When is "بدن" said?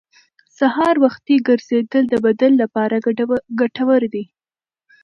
2.25-2.51